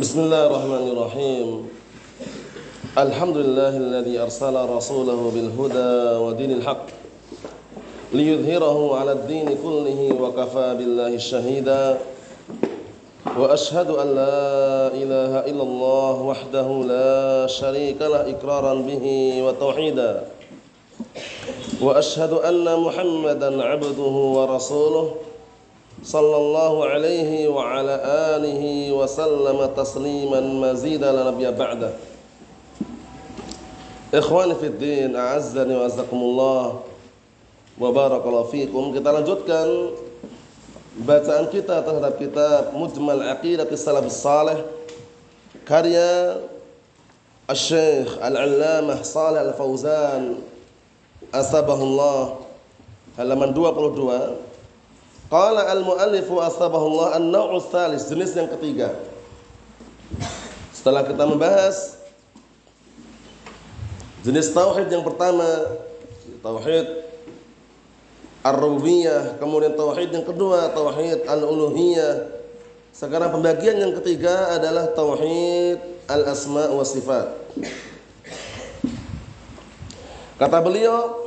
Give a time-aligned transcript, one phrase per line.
[0.00, 1.68] بسم الله الرحمن الرحيم.
[2.98, 5.92] الحمد لله الذي أرسل رسوله بالهدى
[6.24, 6.86] ودين الحق
[8.12, 11.98] ليظهره على الدين كله وكفى بالله شهيدا
[13.38, 19.04] وأشهد أن لا إله إلا الله وحده لا شريك له إقرارا به
[19.44, 20.12] وتوحيدا.
[21.80, 25.06] وأشهد أن محمدا عبده ورسوله.
[26.02, 27.94] صلى الله عليه وعلى
[28.36, 31.90] آله وسلم تسليما مزيدا لنبيا بعده.
[34.14, 36.80] إخواني في الدين أعزني وأعزكم الله
[37.80, 38.82] وبارك الله فيكم.
[38.96, 39.10] Kita
[41.06, 44.58] بات أن kita terhadap kitab مجمل عقيدة Salaf الصالح
[45.64, 46.42] karya
[47.50, 50.34] الشيخ العلامة صالح الفوزان
[51.34, 52.36] أسابه الله
[53.18, 54.18] هل من دوا halaman دوا
[55.30, 58.98] Qala al-muallifu asbahullah an-naw'u tsalis, jenis yang ketiga.
[60.74, 62.02] Setelah kita membahas
[64.26, 65.46] jenis tauhid yang pertama,
[66.42, 67.06] tauhid
[68.42, 72.42] ar-rububiyah, kemudian tauhid yang kedua, tauhid al-uluhiyah.
[72.90, 75.78] Sekarang pembagian yang ketiga adalah tauhid
[76.10, 77.30] al-asma wa sifat.
[80.42, 81.22] Kata beliau,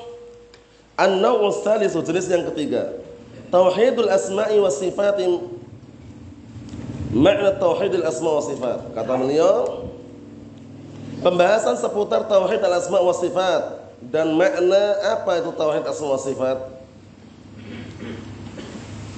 [0.99, 2.99] an-naw'u tsalis, jenis yang ketiga
[3.53, 5.29] tauhidul asma'i was sifati
[7.13, 8.81] makna tauhidul asma' was sifat.
[8.97, 9.85] Kata beliau
[11.21, 16.57] pembahasan seputar tauhid al asma' was sifat dan makna apa itu tauhid asma' was sifat?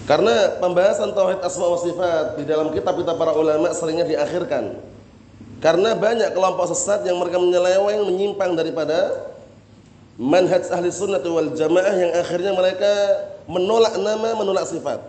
[0.06, 4.76] Karena pembahasan tauhid asma' was sifat di dalam kitab-kitab para ulama seringnya diakhirkan.
[5.64, 9.32] Karena banyak kelompok sesat yang mereka menyeleweng menyimpang daripada
[10.16, 12.92] manhaj ahli sunnah wal jamaah yang akhirnya mereka
[13.46, 15.00] menolak nama, menolak sifat.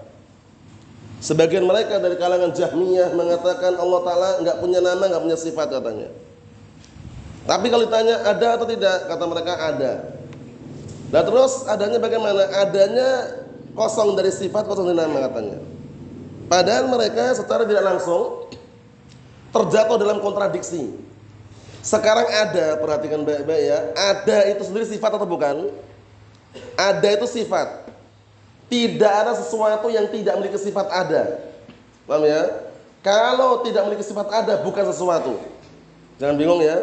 [1.23, 6.09] Sebagian mereka dari kalangan Jahmiyah mengatakan Allah Ta'ala nggak punya nama, nggak punya sifat katanya.
[7.47, 9.93] Tapi kalau ditanya ada atau tidak, kata mereka ada.
[11.09, 12.43] Dan terus adanya bagaimana?
[12.59, 13.09] Adanya
[13.73, 15.59] kosong dari sifat, kosong dari nama katanya.
[16.51, 18.51] Padahal mereka secara tidak langsung
[19.55, 20.95] terjatuh dalam kontradiksi.
[21.87, 23.79] Sekarang ada, perhatikan baik-baik ya.
[23.95, 25.71] Ada itu sendiri sifat atau bukan?
[26.75, 27.87] Ada itu sifat.
[28.67, 31.39] Tidak ada sesuatu yang tidak memiliki sifat ada.
[32.11, 32.43] Paham ya?
[33.07, 35.39] Kalau tidak memiliki sifat ada bukan sesuatu.
[36.19, 36.83] Jangan bingung ya.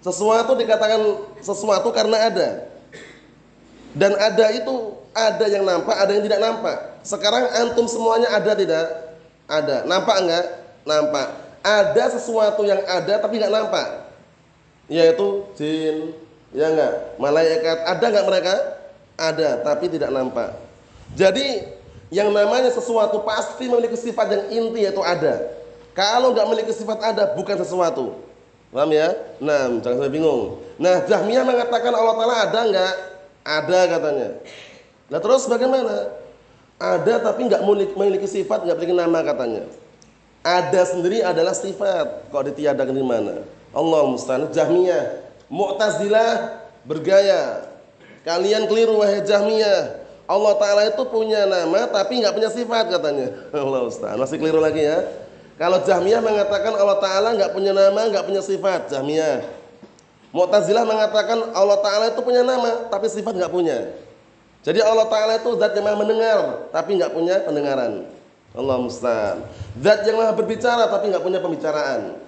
[0.00, 1.04] Sesuatu dikatakan
[1.44, 2.48] sesuatu karena ada.
[3.92, 6.76] Dan ada itu ada yang nampak, ada yang tidak nampak.
[7.04, 8.88] Sekarang antum semuanya ada tidak?
[9.44, 9.84] Ada.
[9.84, 10.44] Nampak enggak?
[10.88, 11.28] Nampak.
[11.60, 14.03] Ada sesuatu yang ada tapi enggak nampak.
[14.90, 16.12] Yaitu jin,
[16.52, 16.92] ya enggak?
[17.16, 18.54] Malaikat, ada enggak mereka?
[19.14, 20.58] Ada, tapi tidak nampak.
[21.14, 21.64] Jadi
[22.10, 25.50] yang namanya sesuatu pasti memiliki sifat yang inti yaitu ada.
[25.94, 28.18] Kalau nggak memiliki sifat ada bukan sesuatu.
[28.74, 29.14] Paham ya?
[29.38, 30.58] Nah, jangan sampai bingung.
[30.82, 32.94] Nah, Jahmiyah mengatakan Allah Taala ada nggak?
[33.44, 34.28] Ada katanya.
[35.12, 36.16] Nah terus bagaimana?
[36.80, 37.62] Ada tapi nggak
[37.94, 39.62] memiliki sifat, nggak memiliki nama katanya.
[40.42, 42.32] Ada sendiri adalah sifat.
[42.34, 43.34] Kok ditiadakan di mana?
[43.74, 44.48] Allah mustahil.
[44.54, 47.68] Jahmiyah, Mu'tazilah bergaya.
[48.24, 50.06] Kalian keliru wahai Jahmiyah.
[50.24, 53.28] Allah Ta'ala itu punya nama tapi nggak punya sifat katanya.
[53.52, 55.04] Allah Ustaz, masih keliru lagi ya.
[55.60, 59.44] Kalau Jahmiyah mengatakan Allah Ta'ala nggak punya nama, nggak punya sifat, Jahmiyah.
[60.32, 63.92] Mu'tazilah mengatakan Allah Ta'ala itu punya nama tapi sifat nggak punya.
[64.64, 66.38] Jadi Allah Ta'ala itu zat yang maha mendengar
[66.72, 68.08] tapi nggak punya pendengaran.
[68.56, 69.44] Allah Musta'an.
[69.78, 72.23] Zat yang maha berbicara tapi nggak punya pembicaraan.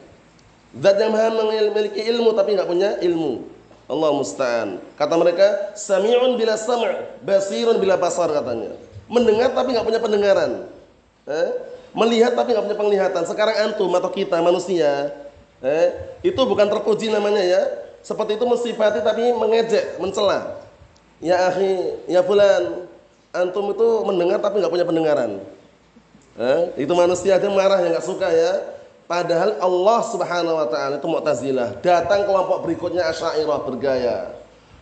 [0.75, 3.47] Zat yang maha memiliki ilmu tapi nggak punya ilmu.
[3.87, 4.83] Allah musta'an.
[4.99, 8.75] Kata mereka, sami'un bila sam', basirun bila basar katanya.
[9.07, 10.67] Mendengar tapi nggak punya pendengaran.
[11.31, 11.51] Eh?
[11.95, 13.23] Melihat tapi nggak punya penglihatan.
[13.31, 15.15] Sekarang antum atau kita manusia,
[15.63, 16.19] eh?
[16.27, 17.63] itu bukan terpuji namanya ya.
[18.03, 20.59] Seperti itu mensifati tapi mengejek, mencela.
[21.23, 22.91] Ya akhi, ya fulan,
[23.31, 25.31] antum itu mendengar tapi nggak punya pendengaran.
[26.37, 26.85] Eh?
[26.85, 28.76] Itu manusia aja marah yang nggak suka ya.
[29.07, 31.79] Padahal Allah Subhanahu wa taala itu Mu'tazilah.
[31.79, 34.17] Datang kelompok berikutnya Asy'ariyah bergaya.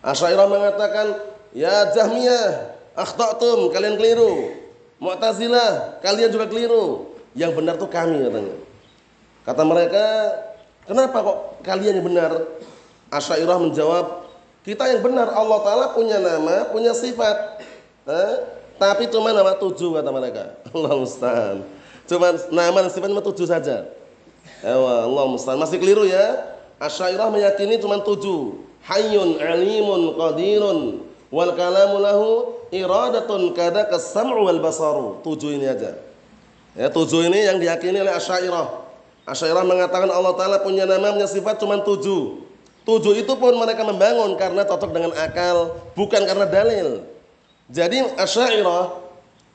[0.00, 1.06] Asy'ariyah mengatakan,
[1.52, 4.56] "Ya Jahmiyah, akhta'tum, kalian keliru.
[4.96, 7.12] Mu'tazilah, kalian juga keliru.
[7.36, 8.56] Yang benar tuh kami katanya.
[9.44, 10.04] Kata mereka,
[10.88, 12.32] kenapa kok kalian yang benar?
[13.12, 14.24] Asyairah menjawab,
[14.64, 17.60] kita yang benar Allah Ta'ala punya nama, punya sifat.
[18.08, 18.34] Eh?
[18.80, 20.56] Tapi cuma nama tujuh kata mereka.
[20.74, 21.56] Allah Musta'an.
[22.08, 23.84] Cuma nama dan sifat cuma tujuh saja.
[24.64, 25.60] Allah Musta'an.
[25.60, 26.56] Masih keliru ya.
[26.80, 28.64] Asyairah meyakini cuma tujuh.
[28.84, 30.78] Hayyun alimun qadirun
[31.32, 32.28] wal kalamu lahu
[32.72, 35.20] iradatun kada kesam'u wal basaru.
[35.24, 35.96] Tujuh ini aja.
[36.74, 38.82] Ya, tujuh ini yang diyakini oleh Asyairah.
[39.24, 42.44] Asyairah mengatakan Allah Ta'ala punya nama, punya sifat cuma tujuh.
[42.84, 46.88] Tujuh itu pun mereka membangun karena cocok dengan akal, bukan karena dalil.
[47.72, 48.92] Jadi Asy'ariyah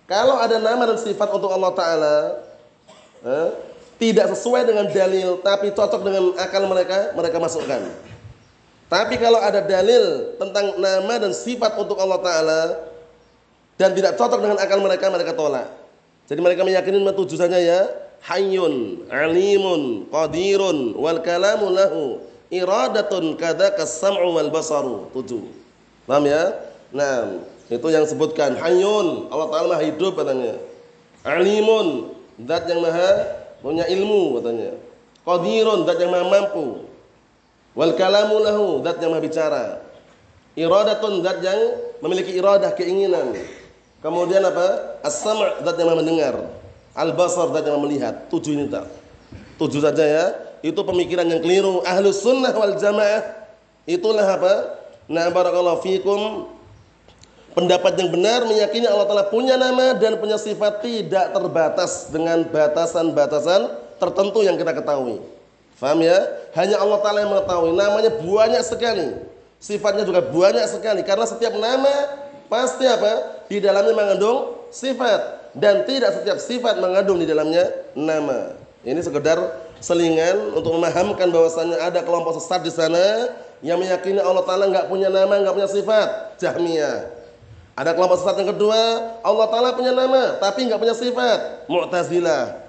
[0.09, 2.17] kalau ada nama dan sifat untuk Allah Taala
[3.21, 3.49] eh,
[3.99, 7.83] tidak sesuai dengan dalil tapi cocok dengan akal mereka, mereka masukkan.
[8.89, 12.61] Tapi kalau ada dalil tentang nama dan sifat untuk Allah Taala
[13.77, 15.67] dan tidak cocok dengan akal mereka, mereka tolak.
[16.25, 17.85] Jadi mereka meyakini tujuh saja ya,
[18.25, 22.03] hayyun, alimun, qadirun, wal kalamu lahu
[22.49, 25.11] iradatun kada kasam'u wal basaru.
[25.13, 25.43] Tujuh.
[26.09, 26.57] Paham ya?
[26.89, 30.57] Nah, itu yang sebutkan hayyun, Allah Taala hidup katanya.
[31.21, 34.75] Alimun, zat yang maha punya ilmu katanya.
[35.23, 36.89] Qadirun, zat yang maha mampu.
[37.77, 39.65] Wal kalamu lahu, zat yang maha bicara.
[40.57, 41.59] Iradatun, zat yang
[42.01, 43.37] memiliki iradah, keinginan.
[43.99, 44.99] Kemudian apa?
[45.05, 46.35] As-sam' zat yang maha mendengar.
[46.95, 48.15] Al-basar zat yang maha melihat.
[48.31, 48.89] Tujuh ini tak.
[49.59, 50.25] Tujuh saja ya
[50.63, 51.83] itu pemikiran yang keliru.
[51.87, 53.23] Ahlus sunnah wal jamaah
[53.87, 54.53] itulah apa?
[55.09, 56.51] Nah barakallahu fikum
[57.59, 63.67] pendapat yang benar meyakini Allah Ta'ala punya nama dan punya sifat tidak terbatas dengan batasan-batasan
[63.99, 65.19] tertentu yang kita ketahui.
[65.75, 66.23] Faham ya?
[66.55, 67.75] Hanya Allah Ta'ala yang mengetahui.
[67.75, 69.07] Namanya banyak sekali.
[69.59, 71.03] Sifatnya juga banyak sekali.
[71.03, 71.91] Karena setiap nama
[72.47, 73.43] pasti apa?
[73.51, 75.51] Di dalamnya mengandung sifat.
[75.51, 78.55] Dan tidak setiap sifat mengandung di dalamnya nama.
[78.87, 79.35] Ini sekedar
[79.83, 85.11] selingan untuk memahamkan bahwasannya ada kelompok sesat di sana yang meyakini Allah Taala nggak punya
[85.11, 86.39] nama, nggak punya sifat.
[86.39, 87.18] Jahmiyah.
[87.79, 88.79] Ada kelompok sesat yang kedua,
[89.23, 91.63] Allah Taala punya nama tapi nggak punya sifat.
[91.71, 92.59] Mu'tazilah.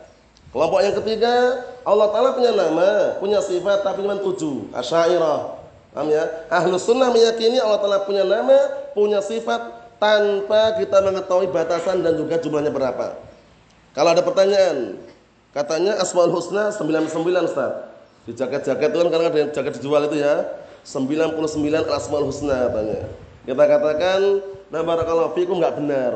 [0.55, 1.35] Kelompok yang ketiga,
[1.83, 4.71] Allah Taala punya nama, punya sifat tapi cuma tujuh.
[4.71, 5.59] Asy'ariyah.
[5.91, 6.47] Paham ya?
[6.47, 9.59] Ahlu sunnah meyakini Allah Taala punya nama, punya sifat
[9.99, 13.19] tanpa kita mengetahui batasan dan juga jumlahnya berapa.
[13.91, 14.95] Kalau ada pertanyaan,
[15.51, 17.11] Katanya Asmaul Husna 99
[17.51, 17.91] Ustaz.
[18.23, 20.47] Di jaket-jaket itu kan karena ada jaket dijual itu ya.
[20.87, 23.11] 99 Asmaul Husna katanya.
[23.43, 24.21] Kita katakan
[24.71, 26.15] nah barakallahu fikum enggak benar.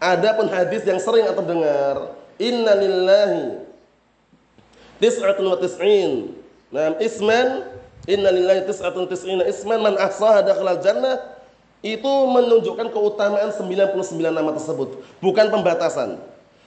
[0.00, 3.60] Ada pun hadis yang sering atau dengar, inna lillahi
[4.96, 6.32] tis'atun wa tis'in.
[6.72, 7.68] Nah, isman
[8.08, 11.20] inna lillahi tis'atun tis'ina isman man ahsaha dakhalal jannah
[11.84, 13.92] itu menunjukkan keutamaan 99
[14.32, 16.16] nama tersebut, bukan pembatasan.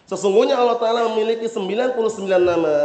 [0.06, 1.98] Sesungguhnya Allah Ta'ala memiliki 99
[2.38, 2.78] nama.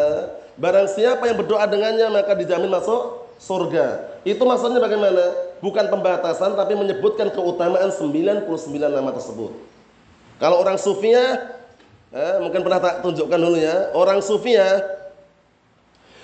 [0.58, 4.18] Barang siapa yang berdoa dengannya maka dijamin masuk surga.
[4.26, 5.48] Itu maksudnya bagaimana?
[5.58, 8.46] Bukan pembatasan tapi menyebutkan keutamaan 99
[8.78, 9.50] nama tersebut.
[10.38, 11.50] Kalau orang sufia,
[12.14, 13.90] eh, mungkin pernah tak tunjukkan dulu ya.
[13.94, 14.82] Orang sufia,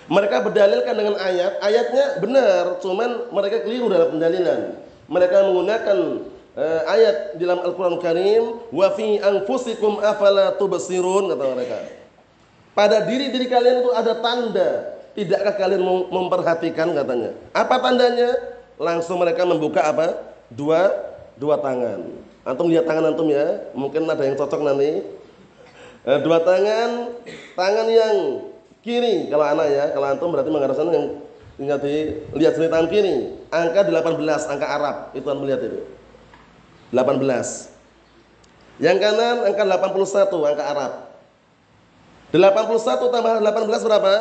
[0.06, 1.58] mereka berdalilkan dengan ayat.
[1.64, 4.76] Ayatnya benar, cuman mereka keliru dalam pendalilan.
[5.08, 5.98] Mereka menggunakan
[6.56, 11.78] uh, ayat dalam Al-Qur'an Karim, "Wa fi anfusikum afala tubsirun," kata mereka.
[12.72, 14.93] Pada diri-diri kalian itu ada tanda.
[15.14, 17.30] Tidakkah kalian memperhatikan katanya?
[17.54, 18.34] Apa tandanya?
[18.74, 20.18] Langsung mereka membuka apa?
[20.50, 20.90] Dua
[21.38, 22.02] dua tangan.
[22.42, 23.70] Antum lihat tangan antum ya.
[23.78, 25.06] Mungkin ada yang cocok nanti.
[26.04, 27.16] Eh, dua tangan,
[27.56, 28.16] tangan yang
[28.84, 31.06] kiri kalau anak ya, kalau antum berarti mengharuskan yang
[31.56, 33.38] tinggal dilihat sini tangan kiri.
[33.54, 34.96] Angka 18, angka Arab.
[35.14, 35.80] Itu antum lihat itu.
[36.90, 37.70] 18.
[38.82, 40.92] Yang kanan angka 81, angka Arab.
[42.34, 44.14] 81 tambah 18 berapa?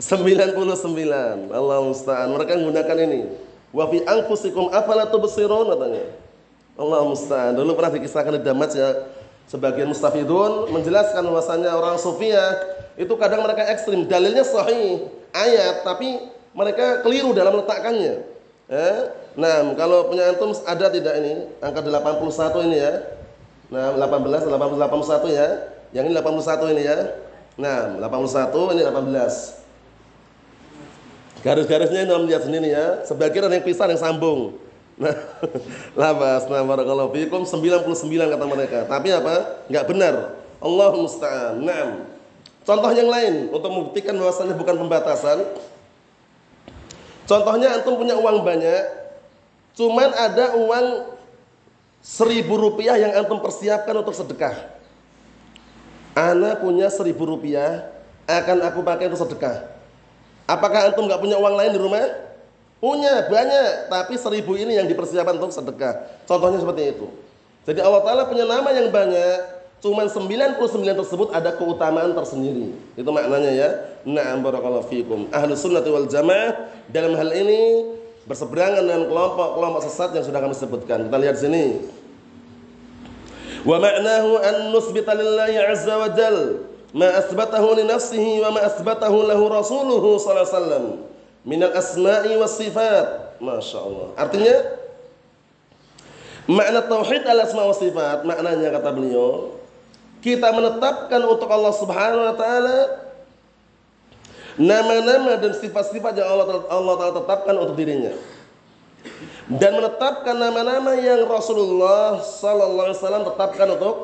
[0.00, 1.52] 99.
[1.52, 2.28] Allah musta'an.
[2.32, 3.20] Mereka menggunakan ini.
[3.70, 6.04] Wa fi anfusikum afala tubsirun katanya.
[6.80, 7.52] Allah musta'an.
[7.52, 9.06] Dulu pernah dikisahkan di Damas ya
[9.50, 12.56] sebagian mustafidun menjelaskan bahwasanya orang sufia
[12.96, 14.08] itu kadang mereka ekstrim.
[14.08, 16.16] Dalilnya sahih ayat tapi
[16.56, 18.24] mereka keliru dalam letakkannya.
[18.70, 18.98] Eh?
[19.38, 21.46] Nah, kalau punya antum ada tidak ini?
[21.62, 22.94] Angka 81 ini ya.
[23.70, 25.48] Nah, 18, 80, 81 ya.
[25.94, 26.98] Yang ini 81 ini ya.
[27.58, 29.60] Nah, 81 ini 18.
[31.40, 33.04] Garis-garisnya ini lihat sendiri ya.
[33.08, 34.60] Sebagian ada yang pisah, yang sambung.
[35.00, 35.16] Nah,
[36.00, 38.78] labas, nah barakallahu fikum 99 kata mereka.
[38.84, 39.64] Tapi apa?
[39.72, 40.14] Enggak benar.
[40.60, 41.54] Allah musta'an.
[41.64, 42.04] Naam.
[42.60, 45.48] Contoh yang lain untuk membuktikan bahwasannya bukan pembatasan.
[47.24, 49.00] Contohnya antum punya uang banyak,
[49.80, 51.16] Cuman ada uang
[52.04, 54.56] seribu rupiah yang antum persiapkan untuk sedekah.
[56.12, 57.88] Ana punya seribu rupiah,
[58.26, 59.70] akan aku pakai untuk sedekah.
[60.50, 62.02] Apakah antum nggak punya uang lain di rumah?
[62.82, 66.24] Punya banyak, tapi seribu ini yang dipersiapkan untuk sedekah.
[66.26, 67.06] Contohnya seperti itu.
[67.68, 69.38] Jadi Allah Taala punya nama yang banyak,
[69.84, 72.72] cuman 99 tersebut ada keutamaan tersendiri.
[72.96, 73.68] Itu maknanya ya.
[74.08, 75.28] Na'am barakallahu fikum.
[75.28, 77.84] Ahlus sunnah wal jamaah dalam hal ini
[78.24, 81.04] berseberangan dengan kelompok-kelompok sesat yang sudah kami sebutkan.
[81.04, 81.84] Kita lihat sini.
[83.60, 89.26] Wa ma'nahu an nusbita lillahi azza wa jal ma asbatahu li nafsihi wa ma asbatahu
[89.26, 90.84] lahu rasuluhu sallallahu alaihi wasallam
[91.46, 93.38] min al asma'i was sifat.
[93.40, 94.08] Masya Allah.
[94.20, 94.56] Artinya
[96.50, 99.54] makna tauhid al asma wa sifat maknanya kata beliau
[100.20, 102.78] kita menetapkan untuk Allah Subhanahu wa taala
[104.58, 108.12] nama-nama dan sifat-sifat yang Allah Allah Taala tetapkan untuk dirinya
[109.48, 113.94] dan menetapkan nama-nama yang Rasulullah sallallahu alaihi wasallam tetapkan untuk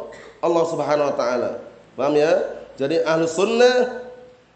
[0.40, 1.50] Allah Subhanahu wa taala.
[1.98, 2.32] Paham ya?
[2.76, 4.04] Jadi ahli sunnah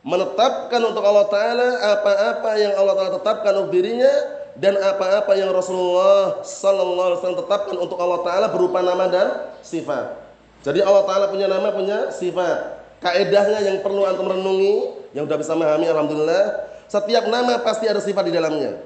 [0.00, 4.12] menetapkan untuk Allah taala apa-apa yang Allah taala tetapkan untuk dirinya
[4.56, 9.28] dan apa-apa yang Rasulullah sallallahu alaihi wasallam tetapkan untuk Allah taala berupa nama dan
[9.64, 10.16] sifat.
[10.60, 12.80] Jadi Allah taala punya nama, punya sifat.
[13.00, 18.28] Kaedahnya yang perlu antum renungi, yang sudah bisa memahami alhamdulillah, setiap nama pasti ada sifat
[18.28, 18.76] di dalamnya.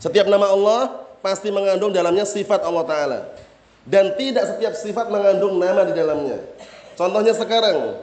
[0.00, 3.18] Setiap nama Allah pasti mengandung dalamnya sifat Allah Ta'ala.
[3.84, 6.40] Dan tidak setiap sifat mengandung nama di dalamnya.
[6.96, 8.00] Contohnya sekarang,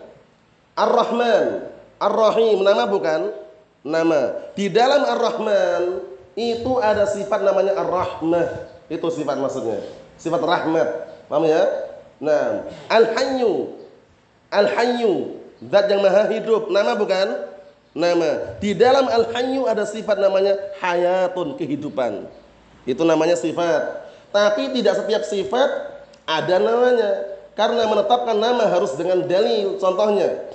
[0.78, 3.34] Ar-Rahman, Ar-Rahim, nama bukan?
[3.82, 4.54] Nama.
[4.54, 6.06] Di dalam Ar-Rahman,
[6.38, 8.48] itu ada sifat namanya Ar-Rahmah.
[8.88, 9.82] Itu sifat maksudnya.
[10.22, 10.88] Sifat rahmat.
[11.28, 11.66] Paham ya?
[12.22, 13.74] Nah, Al-Hayyu.
[14.54, 16.70] Al-Hayyu, zat yang maha hidup.
[16.72, 17.58] Nama bukan?
[17.98, 18.62] nama.
[18.62, 22.30] Di dalam al-hayyu ada sifat namanya hayatun, kehidupan.
[22.86, 24.06] Itu namanya sifat.
[24.30, 25.70] Tapi tidak setiap sifat
[26.30, 27.37] ada namanya.
[27.58, 29.82] Karena menetapkan nama harus dengan dalil.
[29.82, 30.46] Contohnya,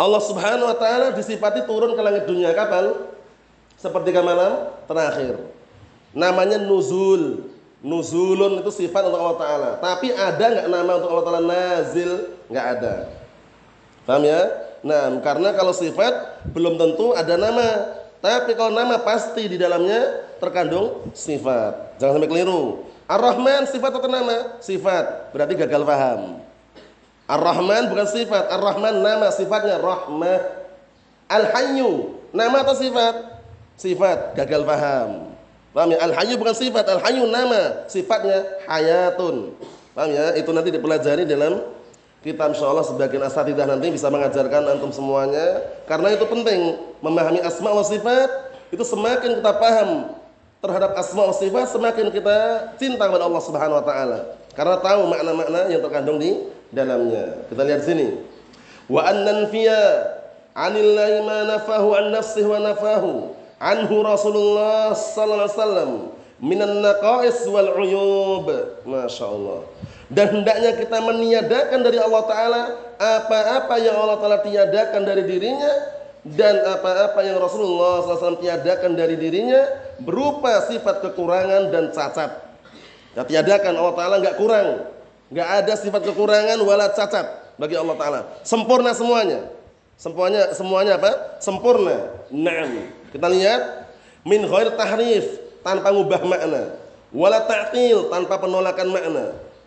[0.00, 2.96] Allah Subhanahu wa taala disifati turun ke langit dunia kapan?
[3.76, 5.36] Sepertiga malam terakhir.
[6.16, 7.52] Namanya nuzul.
[7.84, 9.70] Nuzulun itu sifat untuk Allah taala.
[9.76, 12.32] Tapi ada nggak nama untuk Allah taala nazil?
[12.48, 12.94] Nggak ada.
[14.08, 14.40] Paham ya?
[14.80, 17.92] Nah, karena kalau sifat belum tentu ada nama.
[18.24, 22.00] Tapi kalau nama pasti di dalamnya terkandung sifat.
[22.00, 22.89] Jangan sampai keliru.
[23.10, 24.62] Ar-Rahman sifat atau nama?
[24.62, 25.34] Sifat.
[25.34, 26.38] Berarti gagal paham.
[27.26, 28.46] Ar-Rahman bukan sifat.
[28.54, 30.38] Ar-Rahman nama sifatnya rahmah.
[31.26, 33.42] Al-Hayyu nama atau sifat?
[33.74, 34.38] Sifat.
[34.38, 35.34] Gagal paham.
[35.74, 35.98] Paham ya?
[36.06, 36.86] Al-Hayyu bukan sifat.
[36.86, 37.90] Al-Hayyu nama.
[37.90, 39.58] Sifatnya hayatun.
[39.90, 40.38] Paham ya?
[40.38, 41.66] Itu nanti dipelajari dalam
[42.22, 47.72] kita insya Allah sebagian asatidah nanti bisa mengajarkan antum semuanya karena itu penting memahami asma
[47.72, 48.28] wa sifat
[48.68, 50.19] itu semakin kita paham
[50.60, 52.36] terhadap asma wa sifat semakin kita
[52.76, 54.18] cinta kepada Allah Subhanahu wa taala.
[54.52, 56.36] Karena tahu makna-makna yang terkandung di
[56.68, 57.48] dalamnya.
[57.48, 58.20] Kita lihat sini.
[58.90, 59.80] Wa annan fiya
[60.52, 65.90] anillahi ma nafahu an nafsihi wa nafahu anhu Rasulullah sallallahu alaihi wasallam
[66.42, 68.46] minan naqais wal uyub.
[68.84, 69.64] Masyaallah.
[70.10, 72.62] Dan hendaknya kita meniadakan dari Allah Ta'ala
[72.98, 79.64] apa-apa yang Allah Ta'ala tiadakan dari dirinya dan apa-apa yang Rasulullah SAW tiadakan dari dirinya
[80.04, 82.30] berupa sifat kekurangan dan cacat.
[83.16, 84.86] Ya, tiadakan Allah Ta'ala nggak kurang,
[85.32, 88.20] nggak ada sifat kekurangan wala cacat bagi Allah Ta'ala.
[88.44, 89.48] Sempurna semuanya.
[90.00, 91.40] Semuanya semuanya apa?
[91.44, 92.24] Sempurna.
[92.32, 92.88] Naam.
[93.12, 93.90] Kita lihat
[94.24, 95.24] min khair tahrif
[95.60, 96.62] tanpa ngubah makna,
[97.12, 99.24] wala ta'til tanpa penolakan makna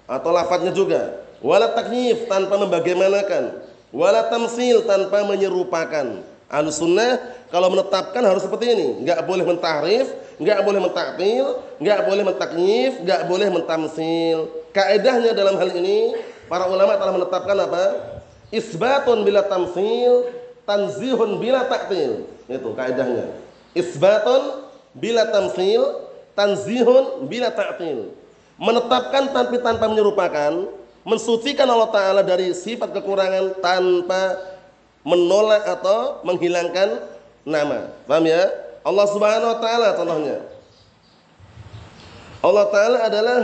[0.07, 3.59] atau lafadznya juga wala takyif tanpa membagaimanakan
[3.91, 7.17] wala tamsil tanpa menyerupakan ahlu sunnah
[7.49, 8.87] kalau menetapkan harus seperti ini.
[9.01, 11.45] Nggak boleh mentahrif nggak boleh mentaktil
[11.77, 14.37] nggak boleh mentakyif nggak boleh mentamsil.
[14.73, 17.85] Kaedahnya dalam hal ini para ulama telah menetapkan apa?
[18.53, 20.29] Isbatun bila tamsil
[20.69, 22.29] tanzihun bila taktil.
[22.45, 23.33] Itu kaedahnya.
[23.73, 28.13] Isbatun bila tamsil tanzihun bila taktil.
[28.53, 30.69] Menetapkan tanpa tanpa menyerupakan,
[31.01, 34.52] mensucikan Allah Taala dari sifat kekurangan tanpa
[35.03, 37.03] menolak atau menghilangkan
[37.43, 37.91] nama.
[38.07, 38.43] Paham ya?
[38.83, 40.37] Allah Subhanahu wa taala contohnya.
[42.43, 43.39] Allah taala adalah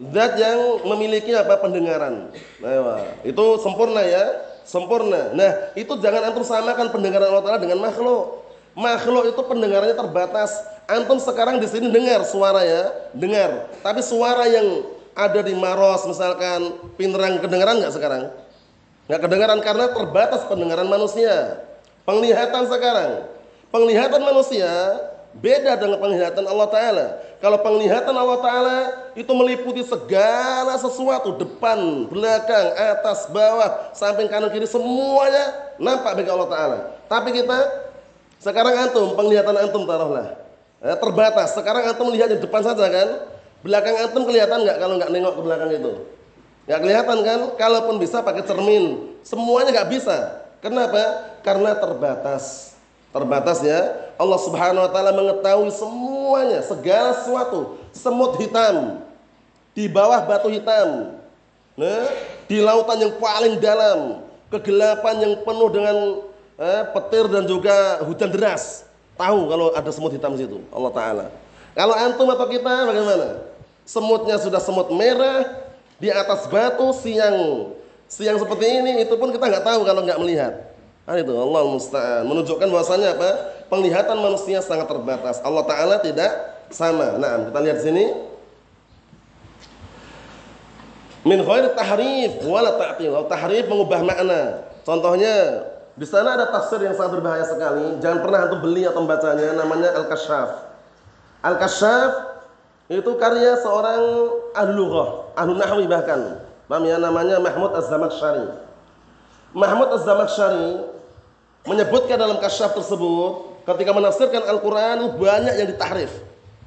[0.00, 2.32] zat yang memiliki apa pendengaran.
[2.60, 4.24] Nah, itu sempurna ya,
[4.64, 5.36] sempurna.
[5.36, 8.40] Nah, itu jangan antum samakan pendengaran Allah taala dengan makhluk.
[8.72, 10.56] Makhluk itu pendengarannya terbatas.
[10.88, 13.68] Antum sekarang di sini dengar suara ya, dengar.
[13.84, 18.32] Tapi suara yang ada di Maros misalkan Pinrang kedengaran nggak sekarang?
[19.12, 21.60] Nggak kedengaran karena terbatas pendengaran manusia.
[22.08, 23.28] Penglihatan sekarang,
[23.68, 24.72] penglihatan manusia
[25.32, 27.06] Beda dengan penglihatan Allah Ta'ala.
[27.40, 28.76] Kalau penglihatan Allah Ta'ala
[29.16, 31.40] itu meliputi segala sesuatu.
[31.40, 34.68] Depan, belakang, atas, bawah, samping kanan, kiri.
[34.68, 36.78] Semuanya nampak bagi Allah Ta'ala.
[37.08, 37.58] Tapi kita,
[38.44, 40.36] sekarang antum, penglihatan antum taruhlah.
[40.84, 41.56] Eh, terbatas.
[41.56, 43.08] Sekarang antum melihat di depan saja kan.
[43.64, 45.92] Belakang antum kelihatan nggak kalau nggak nengok ke belakang itu?
[46.66, 47.40] Nggak kelihatan kan?
[47.58, 49.14] Kalaupun bisa pakai cermin.
[49.26, 50.46] Semuanya nggak bisa.
[50.62, 51.34] Kenapa?
[51.42, 52.72] Karena terbatas
[53.12, 59.04] terbatas ya Allah Subhanahu wa taala mengetahui semuanya segala sesuatu semut hitam
[59.76, 61.20] di bawah batu hitam
[61.76, 62.08] nah,
[62.48, 65.96] di lautan yang paling dalam kegelapan yang penuh dengan
[66.56, 68.88] eh, petir dan juga hujan deras
[69.20, 71.24] tahu kalau ada semut hitam di situ Allah taala
[71.76, 73.44] kalau antum atau kita bagaimana
[73.84, 75.68] semutnya sudah semut merah
[76.02, 77.70] di atas batu siang
[78.10, 82.22] siang seperti ini itu pun kita nggak tahu kalau nggak melihat Nah, itu Allah musta'an
[82.30, 83.30] menunjukkan bahwasanya apa?
[83.66, 85.42] Penglihatan manusia sangat terbatas.
[85.42, 86.30] Allah taala tidak
[86.70, 87.18] sama.
[87.18, 88.06] Nah, kita lihat sini.
[91.26, 93.18] Min khair tahrif wala ta'til.
[93.26, 94.62] Tahrif mengubah makna.
[94.86, 95.66] Contohnya
[95.98, 97.98] di sana ada tafsir yang sangat berbahaya sekali.
[97.98, 100.50] Jangan pernah antum beli atau membacanya namanya Al-Kasyaf.
[101.42, 102.31] Al-Kasyaf
[103.00, 104.02] itu karya seorang
[104.52, 106.44] ahli lughah, ahli nahwi bahkan.
[106.68, 108.48] Paham ya namanya Mahmud Az-Zamakhsyari.
[109.52, 110.88] Mahmud Az-Zamakhsyari
[111.68, 116.12] menyebutkan dalam kasyaf tersebut ketika menafsirkan Al-Qur'an banyak yang ditahrif.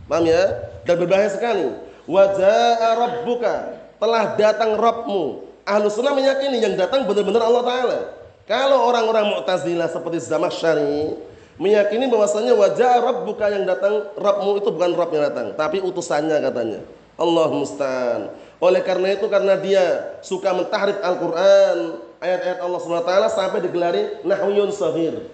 [0.05, 0.69] Paham ya?
[0.85, 1.73] Dan berbahaya sekali.
[2.05, 5.41] Wa jaa rabbuka, telah datang Rabbmu.
[5.65, 7.99] Ahlu sunnah meyakini yang datang benar-benar Allah Ta'ala.
[8.45, 11.17] Kalau orang-orang Mu'tazilah seperti Zamakhsyari
[11.57, 16.79] meyakini bahwasanya wajah Rabbuka yang datang Rabbmu itu bukan Rabb yang datang, tapi utusannya katanya.
[17.15, 18.21] Allah musta'an.
[18.59, 25.27] Oleh karena itu karena dia suka mentahrif Al-Qur'an, ayat-ayat Allah SWT sampai digelari nahwiyun sahir.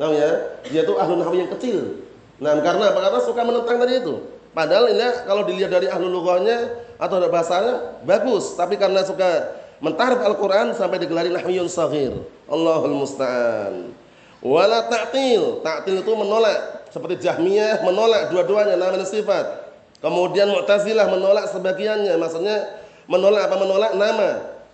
[0.00, 0.30] Nah ya,
[0.68, 2.08] dia itu ahlu nahwi yang kecil.
[2.40, 3.00] Nah, karena apa?
[3.04, 4.14] Karena suka menentang tadi itu.
[4.56, 10.72] Padahal ini kalau dilihat dari ahlu lughahnya atau bahasanya bagus, tapi karena suka mentarif Al-Qur'an
[10.72, 12.16] sampai digelari nahwiyun sahir.
[12.48, 13.92] Allahul musta'an.
[14.40, 15.60] Wala ta'til.
[15.60, 19.70] Ta'til itu menolak seperti Jahmiyah menolak dua-duanya namanya sifat.
[20.00, 22.56] Kemudian Mu'tazilah menolak sebagiannya, maksudnya
[23.04, 24.30] menolak apa menolak nama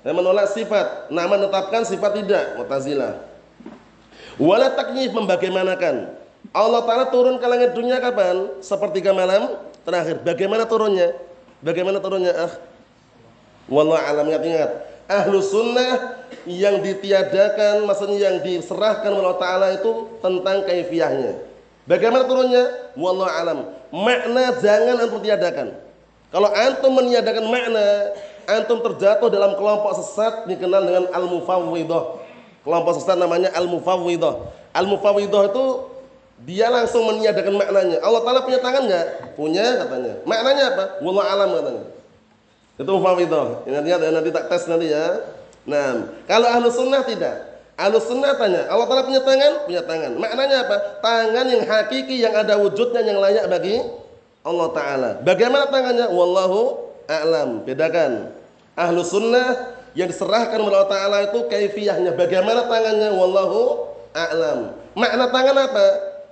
[0.07, 1.11] dan menolak sifat.
[1.11, 2.45] Nama menetapkan sifat tidak.
[2.63, 3.21] Mu'tazilah.
[4.39, 6.15] Wala takyif membagaimanakan.
[6.55, 8.63] Allah Ta'ala turun ke langit dunia kapan?
[8.63, 10.23] Sepertiga malam terakhir.
[10.23, 11.13] Bagaimana turunnya?
[11.61, 12.33] Bagaimana turunnya?
[12.33, 12.53] Ah.
[13.67, 14.71] Wallah alam ingat-ingat.
[15.07, 16.19] Ahlu sunnah
[16.51, 21.39] yang ditiadakan, maksudnya yang diserahkan oleh Allah Ta'ala itu tentang kaifiahnya.
[21.87, 22.91] Bagaimana turunnya?
[22.99, 23.59] Wallah alam.
[23.95, 25.79] Makna jangan antum tiadakan.
[26.35, 27.87] Kalau antum meniadakan makna,
[28.51, 32.05] antum terjatuh dalam kelompok sesat dikenal dengan al-mufawwidah.
[32.67, 34.51] Kelompok sesat namanya al-mufawwidah.
[34.75, 35.65] Al-mufawwidah itu
[36.43, 38.03] dia langsung meniadakan maknanya.
[38.03, 39.07] Allah Taala punya tangan enggak?
[39.39, 40.13] Punya katanya.
[40.27, 40.85] Maknanya apa?
[41.07, 41.85] Wallahu alam katanya.
[42.77, 43.65] Itu mufawwidah.
[43.65, 45.25] Nanti nanti tak tes nanti ya.
[45.67, 47.57] Nah, kalau ahlu sunnah tidak.
[47.77, 49.69] Ahlu sunnah tanya, Allah Ta'ala punya tangan?
[49.69, 50.17] Punya tangan.
[50.17, 50.77] Maknanya apa?
[51.05, 53.85] Tangan yang hakiki, yang ada wujudnya, yang layak bagi
[54.41, 55.11] Allah Ta'ala.
[55.21, 56.09] Bagaimana tangannya?
[56.09, 57.69] Wallahu a'lam.
[57.69, 58.33] Bedakan.
[58.73, 62.17] Ahlu sunnah yang diserahkan oleh Allah Ta'ala itu kaifiyahnya.
[62.17, 63.13] Bagaimana tangannya?
[63.13, 64.73] Wallahu a'lam.
[64.97, 65.87] Makna tangan apa?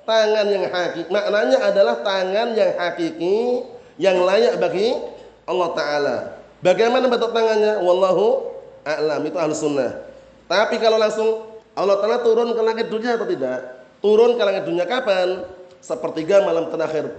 [0.08, 1.12] Tangan yang hakiki.
[1.12, 3.68] Maknanya adalah tangan yang hakiki
[4.00, 4.96] yang layak bagi
[5.44, 6.16] Allah Ta'ala.
[6.64, 7.80] Bagaimana bentuk tangannya?
[7.84, 9.20] Wallahu a'lam.
[9.28, 10.04] Itu ahlu sunnah.
[10.48, 11.28] Tapi kalau langsung
[11.76, 13.58] Allah Ta'ala turun ke langit dunia atau tidak?
[14.00, 15.44] Turun ke langit dunia kapan?
[15.84, 17.12] Sepertiga malam terakhir.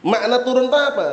[0.00, 1.08] Makna turun itu apa?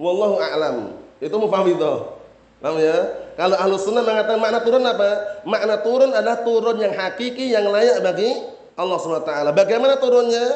[0.00, 0.96] Wallahu a'lam.
[1.20, 2.20] Itu mufawwidah.
[2.64, 2.96] Paham ya?
[3.36, 5.10] Kalau ahlu sunnah mengatakan makna turun apa?
[5.44, 8.30] Makna turun adalah turun yang hakiki yang layak bagi
[8.78, 9.32] Allah SWT.
[9.52, 10.46] Bagaimana turunnya?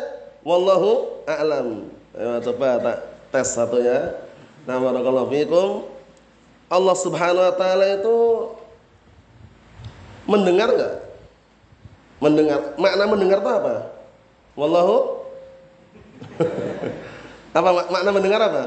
[0.46, 1.90] Wallahu a'lam.
[2.16, 2.98] Coba tak
[3.34, 4.25] tes satu ya.
[4.66, 5.68] Nah, barakallahu fikum.
[6.66, 8.16] Allah Subhanahu wa taala itu
[10.26, 10.94] mendengar enggak?
[12.18, 12.58] Mendengar.
[12.74, 13.74] Makna mendengar itu apa?
[14.58, 15.22] Wallahu
[17.58, 18.64] apa makna mendengar apa?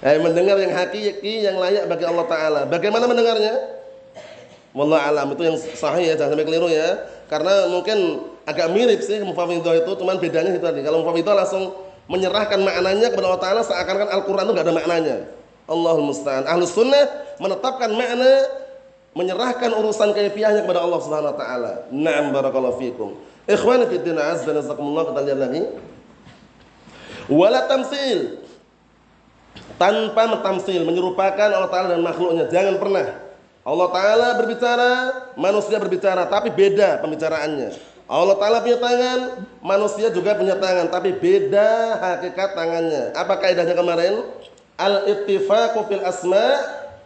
[0.00, 2.60] Eh, mendengar yang hakiki yang layak bagi Allah Taala.
[2.64, 3.80] Bagaimana mendengarnya?
[4.72, 7.04] Wallah alam itu yang sahih ya, jangan sampai keliru ya.
[7.28, 10.80] Karena mungkin agak mirip sih mufawidah itu, cuman bedanya itu tadi.
[10.80, 11.76] Kalau mufawidah langsung
[12.10, 15.16] menyerahkan maknanya kepada Allah Taala seakan-akan Al-Quran itu gak ada maknanya.
[15.70, 16.50] Allahul Musta'an.
[16.50, 17.06] Ahlus Sunnah
[17.38, 18.50] menetapkan makna
[19.14, 21.72] menyerahkan urusan kaifiahnya kepada Allah Subhanahu wa taala.
[21.94, 23.14] Na'am barakallahu fikum.
[23.46, 25.62] Ikhwani fi din azza jalla kita lihat lagi.
[27.30, 28.42] Wala tamsil
[29.78, 32.50] tanpa mentamsil, menyerupakan Allah Ta'ala dan makhluknya.
[32.50, 33.06] Jangan pernah.
[33.60, 34.90] Allah Ta'ala berbicara,
[35.38, 37.89] manusia berbicara, tapi beda pembicaraannya.
[38.10, 43.14] Allah Ta'ala punya tangan, manusia juga punya tangan, tapi beda hakikat tangannya.
[43.14, 44.26] Apa kaidahnya kemarin?
[44.74, 46.58] Al-ittifaqu fil asma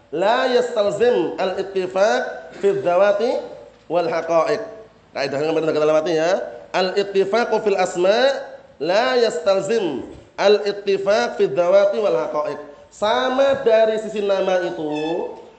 [0.08, 3.36] la yastalzim al-ittifaq fil dawati
[3.84, 4.64] wal haqa'iq.
[5.12, 6.32] Kaidahnya kemarin kita lewati ya.
[6.72, 8.40] Al-ittifaqu fil asma
[8.80, 10.08] la yastalzim
[10.40, 12.56] al-ittifaq fil dawati wal haqa'iq.
[12.88, 14.88] Sama dari sisi nama itu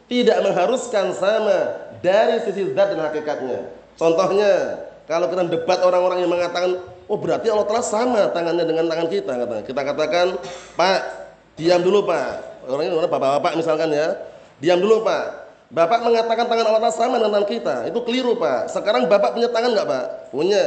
[0.09, 3.69] tidak mengharuskan sama dari sisi zat dan hakikatnya.
[3.93, 9.07] Contohnya, kalau kita debat orang-orang yang mengatakan, oh berarti Allah telah sama tangannya dengan tangan
[9.09, 9.31] kita.
[9.37, 9.55] Kata.
[9.61, 10.27] Kita katakan,
[10.73, 10.99] Pak,
[11.57, 12.65] diam dulu Pak.
[12.65, 14.17] Orangnya bapak-bapak misalkan ya.
[14.57, 15.45] Diam dulu Pak.
[15.69, 17.75] Bapak mengatakan tangan Allah sama dengan tangan kita.
[17.89, 18.73] Itu keliru Pak.
[18.73, 20.05] Sekarang Bapak punya tangan nggak Pak?
[20.33, 20.63] Punya.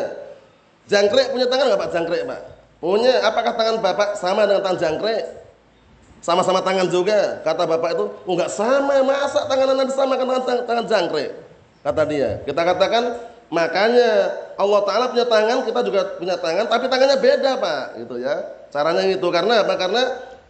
[0.87, 1.91] Jangkrik punya tangan nggak Pak?
[1.95, 2.41] Jangkrik Pak.
[2.79, 3.15] Punya.
[3.27, 5.25] Apakah tangan Bapak sama dengan tangan jangkrik?
[6.19, 7.43] Sama-sama tangan juga.
[7.47, 8.95] Kata Bapak itu, enggak sama.
[9.07, 11.31] Masa tangan Anda sama dengan tangan, tangan jangkrik?
[11.83, 12.43] Kata dia.
[12.43, 13.05] Kita katakan,
[13.49, 14.11] Makanya
[14.61, 18.37] Allah Taala punya tangan, kita juga punya tangan, tapi tangannya beda pak, gitu ya.
[18.69, 19.73] Caranya itu karena apa?
[19.81, 20.03] Karena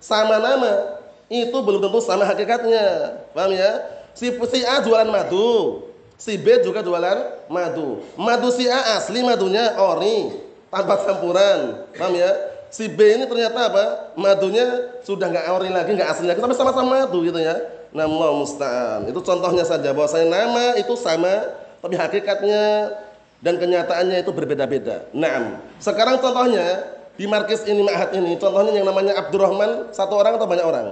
[0.03, 0.99] sama nama
[1.31, 3.71] itu belum tentu sama hakikatnya, paham ya?
[4.19, 5.87] Si, si A jualan madu,
[6.19, 8.03] si B juga jualan madu.
[8.19, 10.35] Madu si A asli madunya ori,
[10.67, 12.35] tanpa campuran, paham ya?
[12.69, 13.85] Si B ini ternyata apa?
[14.19, 17.55] Madunya sudah nggak ori lagi, nggak asli lagi, tapi sama-sama madu gitu ya.
[17.89, 19.09] Nama musta'an.
[19.09, 22.93] Itu contohnya saja bahwa saya nama itu sama tapi hakikatnya
[23.39, 25.07] dan kenyataannya itu berbeda-beda.
[25.15, 30.47] Nah, sekarang contohnya di markis ini Ma'had ini, contohnya yang namanya Abdurrahman, satu orang atau
[30.51, 30.87] banyak orang?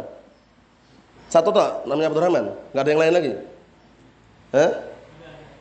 [1.26, 3.32] Satu toh namanya Abdurrahman, nggak ada yang lain lagi?
[4.54, 4.70] Hah?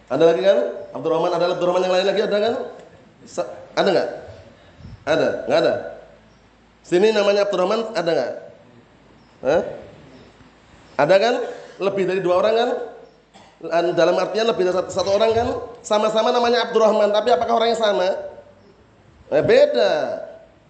[0.05, 0.57] Ada lagi kan?
[0.93, 2.53] Abdurrahman ada Abdurrahman yang lain lagi ada kan?
[3.25, 3.41] Sa
[3.73, 4.09] ada nggak?
[5.05, 5.73] Ada, nggak ada.
[6.85, 8.31] Sini namanya Abdurrahman ada nggak?
[9.41, 9.61] Hah?
[11.01, 11.35] Ada kan?
[11.81, 12.69] Lebih dari dua orang kan?
[13.95, 15.47] Dalam artian lebih dari satu, orang kan?
[15.79, 18.09] Sama-sama namanya Abdurrahman tapi apakah orangnya sama?
[19.31, 20.21] Eh, beda.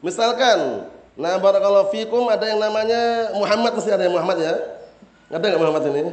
[0.06, 4.54] Misalkan nah barakallahu fikum ada yang namanya Muhammad mesti ada yang Muhammad ya?
[5.34, 6.04] Ada nggak Muhammad ini?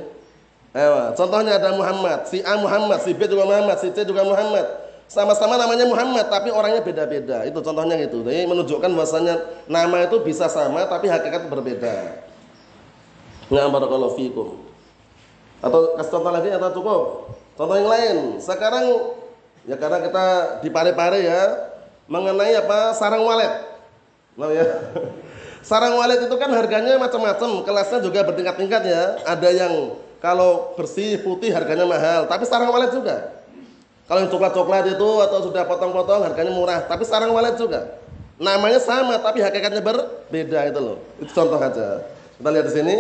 [0.73, 4.65] Ewa, contohnya ada Muhammad si A Muhammad si B juga Muhammad si C juga Muhammad.
[5.13, 7.45] Sama-sama namanya Muhammad tapi orangnya beda-beda.
[7.45, 8.25] Itu contohnya gitu.
[8.25, 12.25] Jadi menunjukkan bahwasanya nama itu bisa sama tapi hakikat berbeda.
[13.53, 14.72] Nah barakallahu fikum
[15.63, 17.01] atau kasih contoh lagi atau cukup?
[17.55, 18.17] Contoh yang lain.
[18.43, 18.85] Sekarang
[19.63, 20.25] ya karena kita
[20.61, 21.43] di pare-pare ya
[22.11, 23.53] mengenai apa sarang walet.
[24.35, 24.67] Nah ya.
[25.63, 29.03] Sarang walet itu kan harganya macam-macam, kelasnya juga bertingkat-tingkat ya.
[29.23, 33.31] Ada yang kalau bersih putih harganya mahal, tapi sarang walet juga.
[34.11, 37.95] Kalau yang coklat-coklat itu atau sudah potong-potong harganya murah, tapi sarang walet juga.
[38.43, 40.99] Namanya sama tapi hakikatnya berbeda itu loh.
[41.23, 42.03] Itu contoh aja.
[42.43, 42.97] Kita lihat di sini.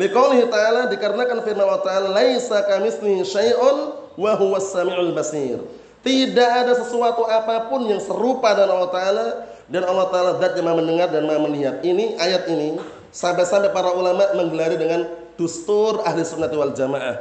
[0.00, 5.60] Liqaulihi ta'ala dikarenakan firman Allah Ta'ala laisa kamitslihi syai'un wa samiul basir.
[6.00, 9.26] Tidak ada sesuatu apa pun yang serupa dengan Allah Ta'ala
[9.68, 11.84] dan Allah Ta'ala zat yang mendengar dan maha melihat.
[11.84, 12.80] Ini ayat ini
[13.12, 15.04] sampai-sampai para ulama menggelari dengan
[15.36, 17.20] dustur ahli sunnati wal jamaah.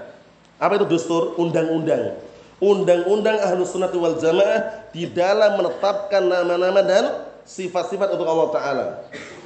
[0.56, 1.36] Apa itu dustur?
[1.36, 2.16] Undang-undang.
[2.64, 8.88] Undang-undang ahli sunnati wal jamaah di dalam menetapkan nama-nama dan sifat-sifat untuk Allah Ta'ala.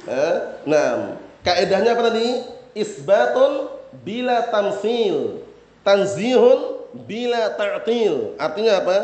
[0.06, 0.36] Eh?
[0.70, 2.62] Nah, kaedahnya apa tadi?
[2.74, 3.70] Isbatun
[4.02, 5.42] bila tamsil,
[5.86, 8.38] tanzihun bila ta'til.
[8.38, 8.98] Artinya apa?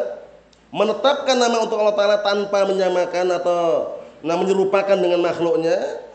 [0.71, 6.07] Menetapkan nama untuk Allah Ta'ala tanpa menyamakan atau nah, menyerupakan dengan makhluknya.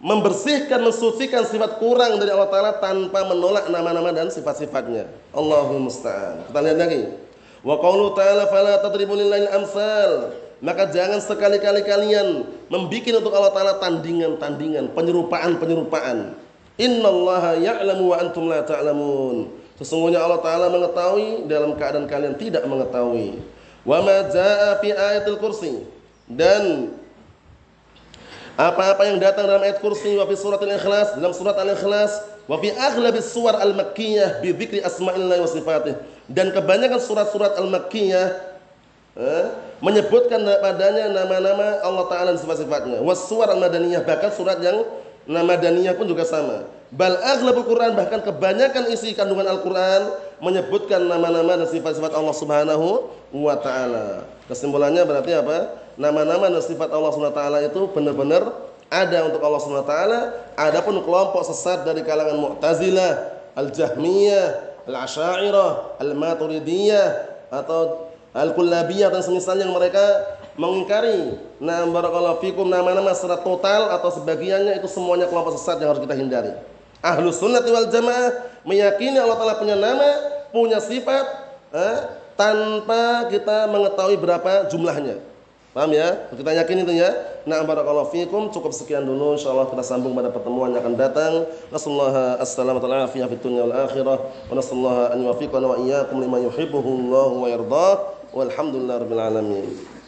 [0.00, 5.10] Membersihkan, mensucikan sifat kurang dari Allah Ta'ala tanpa menolak nama-nama dan sifat-sifatnya.
[5.36, 6.48] Allahumma musta'an.
[6.48, 7.02] Kita lihat lagi.
[7.60, 8.80] Wa qawlu ta'ala fala
[9.52, 10.32] amsal.
[10.60, 16.36] Maka jangan sekali-kali kalian membuat untuk Allah Ta'ala tandingan-tandingan, penyerupaan-penyerupaan.
[16.76, 19.50] Innallaha ya'lamu wa antum la ta'lamun.
[19.80, 23.40] Sesungguhnya Allah taala mengetahui dalam keadaan kalian tidak mengetahui.
[23.82, 25.88] Wa ma jaa fi ayatil kursi
[26.28, 26.94] dan
[28.60, 32.12] apa-apa yang datang dalam ayat kursi wa fi surat al-ikhlas dalam surat al-ikhlas
[32.44, 35.96] wa fi aghlabis suwar al-makkiyah bi dzikri asma'illah wa sifatih
[36.28, 38.36] dan kebanyakan surat-surat al-makkiyah
[39.16, 39.46] eh,
[39.80, 44.84] menyebutkan padanya nama-nama Allah taala dan sifat-sifatnya was suwar al-madaniyah bahkan surat yang
[45.30, 46.66] Nama daniyah pun juga sama.
[46.90, 50.10] Bal aghlabul Quran bahkan kebanyakan isi kandungan Al-Quran
[50.42, 54.26] menyebutkan nama-nama dan sifat-sifat Allah Subhanahu wa taala.
[54.50, 55.78] Kesimpulannya berarti apa?
[55.94, 58.42] Nama-nama dan sifat Allah Subhanahu wa taala itu benar-benar
[58.90, 60.20] ada untuk Allah Subhanahu wa taala.
[60.58, 63.12] Adapun kelompok sesat dari kalangan Mu'tazilah,
[63.54, 64.46] Al-Jahmiyah,
[64.90, 67.06] Al-Asy'ariyah, Al-Maturidiyah
[67.54, 70.02] atau Al-Kullabiyah dan semisalnya mereka
[70.58, 76.02] mengingkari nah barakallahu fikum nama-nama secara total atau sebagiannya itu semuanya kelompok sesat yang harus
[76.02, 76.52] kita hindari.
[77.00, 80.10] Ahlus sunnah wal jamaah meyakini Allah Ta'ala punya nama,
[80.52, 81.24] punya sifat,
[81.72, 81.98] eh,
[82.40, 85.20] tanpa kita mengetahui berapa jumlahnya.
[85.70, 86.26] Paham ya?
[86.34, 87.14] Kita yakin itu ya.
[87.46, 88.50] Nah, barakallahu fikum.
[88.50, 89.38] Cukup sekian dulu.
[89.38, 91.46] Insyaallah kita sambung pada pertemuan yang akan datang.
[91.70, 94.18] Nasallahu assalamu alaikum fi dunya wal akhirah.
[94.50, 97.92] Wa nasallahu an yuwaffiqana wa iyyakum lima yuhibbuhu Allah wa yardah.
[98.34, 99.99] Walhamdulillahirabbil alamin.